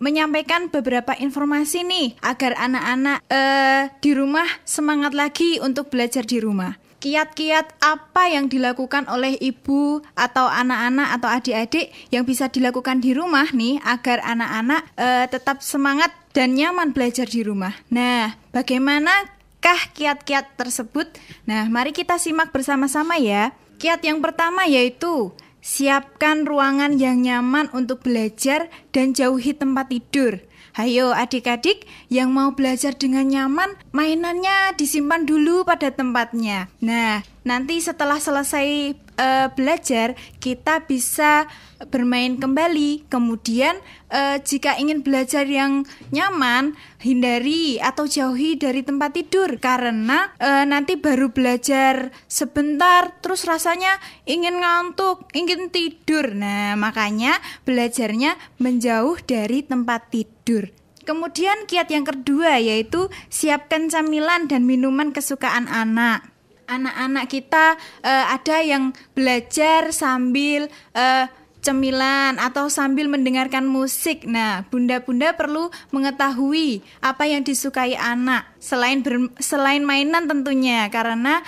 menyampaikan 0.03 0.67
beberapa 0.67 1.15
informasi 1.15 1.87
nih 1.87 2.19
agar 2.27 2.59
anak-anak 2.59 3.23
uh, 3.31 3.87
di 4.03 4.11
rumah 4.19 4.49
semangat 4.67 5.15
lagi 5.15 5.63
untuk 5.63 5.95
belajar 5.95 6.27
di 6.27 6.43
rumah 6.43 6.82
kiat-kiat 7.03 7.83
apa 7.83 8.31
yang 8.31 8.47
dilakukan 8.47 9.11
oleh 9.11 9.35
ibu 9.43 10.07
atau 10.15 10.47
anak-anak 10.47 11.09
atau 11.19 11.29
adik-adik 11.35 11.91
yang 12.15 12.23
bisa 12.23 12.47
dilakukan 12.47 13.03
di 13.03 13.11
rumah 13.11 13.51
nih 13.51 13.83
agar 13.83 14.23
anak-anak 14.23 14.87
uh, 14.95 15.27
tetap 15.27 15.67
semangat 15.67 16.15
dan 16.31 16.55
nyaman 16.55 16.95
belajar 16.95 17.27
di 17.27 17.43
rumah. 17.43 17.75
Nah, 17.91 18.39
bagaimanakah 18.55 19.81
kiat-kiat 19.99 20.55
tersebut? 20.55 21.11
Nah, 21.43 21.67
mari 21.67 21.91
kita 21.91 22.23
simak 22.23 22.55
bersama-sama 22.55 23.19
ya. 23.19 23.51
Kiat 23.83 24.07
yang 24.07 24.23
pertama 24.23 24.71
yaitu 24.71 25.35
siapkan 25.59 26.47
ruangan 26.47 27.03
yang 27.03 27.19
nyaman 27.19 27.67
untuk 27.75 28.07
belajar 28.07 28.71
dan 28.95 29.11
jauhi 29.11 29.59
tempat 29.59 29.91
tidur. 29.91 30.39
Hayo 30.73 31.13
adik-adik 31.13 31.85
yang 32.09 32.33
mau 32.33 32.57
belajar 32.57 32.97
dengan 32.97 33.29
nyaman, 33.29 33.77
mainannya 33.93 34.73
disimpan 34.73 35.29
dulu 35.29 35.69
pada 35.69 35.93
tempatnya. 35.93 36.73
Nah, 36.81 37.21
nanti 37.43 37.79
setelah 37.83 38.19
selesai 38.19 38.95
uh, 39.19 39.49
belajar, 39.55 40.15
kita 40.39 40.87
bisa 40.87 41.47
bermain 41.91 42.39
kembali. 42.39 43.07
Kemudian, 43.11 43.79
uh, 44.11 44.39
jika 44.43 44.79
ingin 44.79 45.03
belajar 45.03 45.47
yang 45.47 45.83
nyaman, 46.15 46.79
hindari 47.03 47.83
atau 47.83 48.07
jauhi 48.07 48.55
dari 48.55 48.87
tempat 48.87 49.19
tidur 49.19 49.59
karena 49.59 50.31
uh, 50.39 50.65
nanti 50.67 50.99
baru 50.99 51.35
belajar 51.35 52.15
sebentar, 52.31 53.19
terus 53.21 53.45
rasanya 53.45 53.99
ingin 54.25 54.63
ngantuk, 54.63 55.27
ingin 55.35 55.69
tidur. 55.75 56.35
Nah, 56.35 56.79
makanya 56.79 57.39
belajarnya 57.67 58.39
menjauh 58.63 59.19
dari 59.27 59.67
tempat 59.67 60.11
tidur. 60.11 60.71
Kemudian 61.03 61.67
kiat 61.67 61.91
yang 61.91 62.07
kedua 62.07 62.63
yaitu 62.63 63.11
siapkan 63.27 63.91
camilan 63.91 64.47
dan 64.47 64.63
minuman 64.63 65.11
kesukaan 65.11 65.67
anak 65.67 66.32
anak-anak 66.67 67.25
kita 67.31 67.77
uh, 68.05 68.25
ada 68.33 68.63
yang 68.63 68.93
belajar 69.13 69.91
sambil 69.91 70.69
uh, 70.97 71.27
cemilan 71.63 72.43
atau 72.43 72.67
sambil 72.67 73.07
mendengarkan 73.07 73.71
musik. 73.71 74.27
Nah, 74.27 74.67
bunda-bunda 74.67 75.31
perlu 75.39 75.71
mengetahui 75.95 76.83
apa 76.99 77.31
yang 77.31 77.47
disukai 77.47 77.95
anak 77.95 78.51
selain 78.59 78.99
ber, 79.07 79.31
selain 79.39 79.87
mainan 79.87 80.27
tentunya 80.27 80.91
karena 80.91 81.39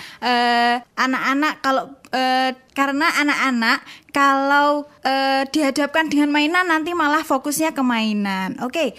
anak-anak 0.95 1.53
uh, 1.59 1.61
kalau 1.61 1.83
uh, 2.15 2.49
karena 2.71 3.07
anak-anak 3.19 3.83
kalau 4.15 4.87
uh, 5.03 5.43
dihadapkan 5.51 6.07
dengan 6.07 6.31
mainan 6.31 6.71
nanti 6.71 6.95
malah 6.95 7.27
fokusnya 7.27 7.75
ke 7.75 7.83
mainan. 7.83 8.55
Oke. 8.63 8.71
Okay. 8.71 8.89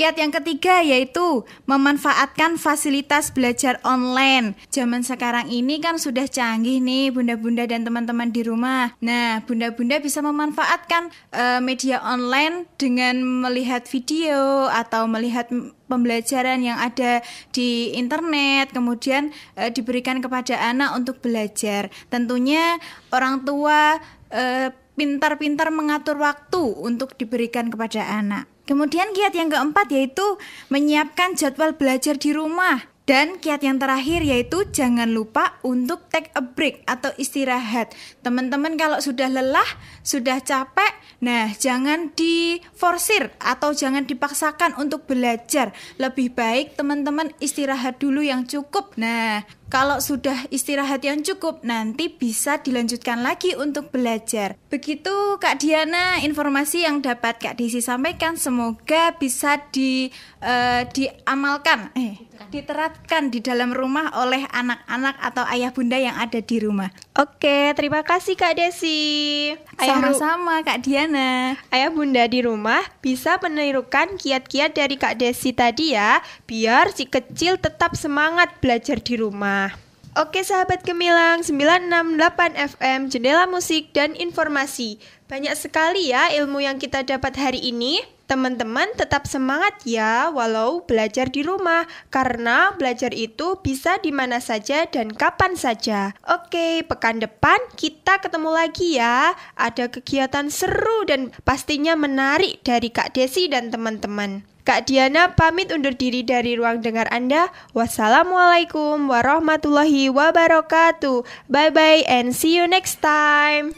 Kiat 0.00 0.16
yang 0.16 0.32
ketiga 0.32 0.80
yaitu 0.80 1.44
memanfaatkan 1.68 2.56
fasilitas 2.56 3.28
belajar 3.36 3.76
online. 3.84 4.56
Zaman 4.72 5.04
sekarang 5.04 5.52
ini 5.52 5.76
kan 5.76 6.00
sudah 6.00 6.24
canggih 6.24 6.80
nih 6.80 7.12
bunda-bunda 7.12 7.68
dan 7.68 7.84
teman-teman 7.84 8.32
di 8.32 8.40
rumah. 8.40 8.96
Nah, 9.04 9.44
bunda-bunda 9.44 10.00
bisa 10.00 10.24
memanfaatkan 10.24 11.12
uh, 11.36 11.60
media 11.60 12.00
online 12.00 12.64
dengan 12.80 13.20
melihat 13.44 13.84
video 13.92 14.72
atau 14.72 15.04
melihat 15.04 15.52
pembelajaran 15.84 16.64
yang 16.64 16.80
ada 16.80 17.20
di 17.52 17.92
internet 17.92 18.72
kemudian 18.72 19.28
uh, 19.60 19.68
diberikan 19.68 20.24
kepada 20.24 20.64
anak 20.64 20.96
untuk 20.96 21.20
belajar. 21.20 21.92
Tentunya 22.08 22.80
orang 23.12 23.44
tua 23.44 24.00
uh, 24.32 24.72
pintar-pintar 24.96 25.68
mengatur 25.68 26.16
waktu 26.16 26.60
untuk 26.80 27.20
diberikan 27.20 27.68
kepada 27.68 28.00
anak. 28.16 28.48
Kemudian 28.70 29.10
kiat 29.10 29.34
yang 29.34 29.50
keempat 29.50 29.90
yaitu 29.90 30.38
menyiapkan 30.70 31.34
jadwal 31.34 31.74
belajar 31.74 32.14
di 32.14 32.30
rumah. 32.30 32.86
Dan 33.10 33.42
kiat 33.42 33.66
yang 33.66 33.82
terakhir 33.82 34.22
yaitu 34.22 34.70
jangan 34.70 35.10
lupa 35.10 35.58
untuk 35.66 36.06
take 36.14 36.30
a 36.38 36.42
break 36.46 36.86
atau 36.86 37.10
istirahat. 37.18 37.90
Teman-teman 38.22 38.78
kalau 38.78 39.02
sudah 39.02 39.26
lelah, 39.26 39.66
sudah 40.06 40.38
capek, 40.38 40.94
nah 41.18 41.50
jangan 41.50 42.14
diforsir 42.14 43.34
atau 43.42 43.74
jangan 43.74 44.06
dipaksakan 44.06 44.78
untuk 44.78 45.10
belajar. 45.10 45.74
Lebih 45.98 46.38
baik 46.38 46.78
teman-teman 46.78 47.34
istirahat 47.42 47.98
dulu 47.98 48.22
yang 48.22 48.46
cukup. 48.46 48.94
Nah, 48.94 49.42
kalau 49.70 50.02
sudah 50.02 50.50
istirahat 50.50 51.02
yang 51.06 51.22
cukup, 51.22 51.66
nanti 51.66 52.10
bisa 52.10 52.58
dilanjutkan 52.58 53.26
lagi 53.26 53.58
untuk 53.58 53.94
belajar. 53.94 54.58
Begitu 54.66 55.38
Kak 55.38 55.62
Diana 55.62 56.18
informasi 56.22 56.86
yang 56.86 56.98
dapat 56.98 57.38
Kak 57.38 57.54
Desi 57.54 57.78
sampaikan. 57.78 58.34
Semoga 58.34 59.14
bisa 59.14 59.62
di 59.74 60.10
uh, 60.42 60.82
diamalkan, 60.90 61.94
eh, 61.94 62.18
diterapkan 62.48 63.28
di 63.28 63.44
dalam 63.44 63.76
rumah 63.76 64.08
oleh 64.16 64.48
anak-anak 64.48 65.20
atau 65.20 65.44
ayah 65.52 65.68
bunda 65.68 66.00
yang 66.00 66.16
ada 66.16 66.40
di 66.40 66.56
rumah. 66.64 66.88
Oke, 67.12 67.76
terima 67.76 68.00
kasih 68.00 68.40
Kak 68.40 68.56
Desi. 68.56 69.52
Sama-sama 69.76 70.64
Kak 70.64 70.80
Diana. 70.80 71.60
Ayah 71.68 71.92
bunda 71.92 72.24
di 72.24 72.40
rumah 72.40 72.80
bisa 73.04 73.36
menirukan 73.44 74.16
kiat-kiat 74.16 74.72
dari 74.72 74.96
Kak 74.96 75.20
Desi 75.20 75.52
tadi 75.52 75.92
ya, 75.92 76.24
biar 76.48 76.96
si 76.96 77.04
kecil 77.04 77.60
tetap 77.60 77.92
semangat 77.92 78.56
belajar 78.64 78.96
di 78.96 79.20
rumah. 79.20 79.90
Oke 80.18 80.42
sahabat 80.42 80.82
Gemilang 80.82 81.46
968 81.46 82.58
FM 82.58 83.00
Jendela 83.14 83.46
Musik 83.46 83.94
dan 83.94 84.18
Informasi 84.18 84.98
Banyak 85.30 85.54
sekali 85.54 86.10
ya 86.10 86.26
ilmu 86.34 86.58
yang 86.58 86.82
kita 86.82 87.06
dapat 87.06 87.38
hari 87.38 87.62
ini 87.62 88.02
Teman-teman 88.30 88.86
tetap 88.94 89.26
semangat 89.26 89.82
ya 89.82 90.30
walau 90.30 90.86
belajar 90.86 91.26
di 91.26 91.42
rumah 91.42 91.90
Karena 92.14 92.70
belajar 92.78 93.10
itu 93.10 93.58
bisa 93.58 93.98
di 93.98 94.14
mana 94.14 94.38
saja 94.38 94.86
dan 94.86 95.10
kapan 95.10 95.58
saja 95.58 96.14
Oke 96.30 96.86
pekan 96.86 97.18
depan 97.18 97.58
kita 97.74 98.22
ketemu 98.22 98.54
lagi 98.54 99.02
ya 99.02 99.34
Ada 99.58 99.90
kegiatan 99.90 100.46
seru 100.46 101.02
dan 101.10 101.34
pastinya 101.42 101.98
menarik 101.98 102.62
dari 102.62 102.94
Kak 102.94 103.18
Desi 103.18 103.50
dan 103.50 103.74
teman-teman 103.74 104.46
Kak 104.62 104.86
Diana 104.86 105.34
pamit 105.34 105.74
undur 105.74 105.98
diri 105.98 106.22
dari 106.22 106.54
ruang 106.54 106.78
dengar 106.78 107.10
Anda. 107.10 107.50
Wassalamualaikum 107.74 109.10
warahmatullahi 109.10 110.12
wabarakatuh. 110.14 111.26
Bye 111.50 111.74
bye 111.74 112.06
and 112.06 112.30
see 112.30 112.54
you 112.54 112.70
next 112.70 113.02
time. 113.02 113.74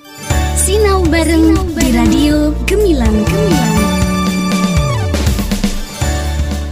Sinau 0.59 1.07
bareng 1.09 1.57
di 1.79 1.87
Radio 1.97 2.53
Gemilang 2.69 3.25
Gemilang. 3.25 3.92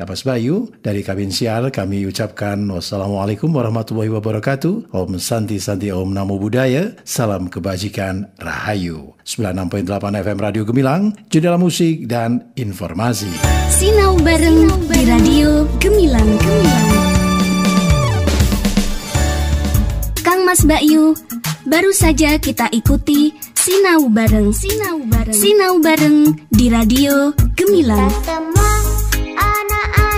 Kapas 0.00 0.24
Bayu, 0.24 0.72
dari 0.80 1.04
Kabin 1.04 1.28
Sial 1.28 1.68
kami 1.68 2.08
ucapkan 2.08 2.56
wassalamualaikum 2.72 3.52
warahmatullahi 3.52 4.08
wabarakatuh. 4.08 4.96
Om 4.96 5.20
Santi 5.20 5.60
Santi 5.60 5.92
Om 5.92 6.16
Namo 6.16 6.40
Buddhaya. 6.40 6.96
Salam 7.04 7.52
kebajikan 7.52 8.32
Rahayu. 8.40 9.12
96.8 9.28 10.24
FM 10.24 10.38
Radio 10.40 10.64
Gemilang, 10.64 11.12
jendela 11.28 11.60
musik 11.60 12.08
dan 12.08 12.48
informasi. 12.56 13.28
Sinau 13.68 14.16
bareng 14.24 14.72
di 14.88 15.00
Radio 15.04 15.68
Gemilang 15.76 16.32
Gemilang. 16.40 16.88
Kang 20.24 20.48
Mas 20.48 20.64
Bayu, 20.64 21.12
Baru 21.68 21.92
saja 21.92 22.40
kita 22.40 22.72
ikuti 22.72 23.36
Sinau 23.52 24.08
Bareng 24.08 24.48
Sinau 24.48 25.04
Bareng 25.04 25.36
Sinau 25.36 25.76
Bareng 25.76 26.32
di 26.48 26.72
Radio 26.72 27.36
Gemilang 27.52 28.08
anak-anak 29.60 30.09